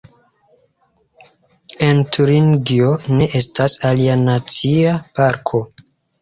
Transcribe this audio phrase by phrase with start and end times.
[1.87, 5.63] En Turingio ne estas alia nacia parko.